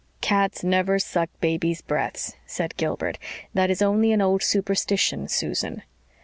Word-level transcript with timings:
"Cats 0.19 0.63
never 0.63 0.97
suck 0.97 1.29
babies' 1.41 1.83
breaths," 1.83 2.33
said 2.47 2.75
Gilbert. 2.75 3.19
"That 3.53 3.69
is 3.69 3.83
only 3.83 4.11
an 4.11 4.19
old 4.19 4.41
superstition, 4.41 5.27
Susan." 5.27 5.83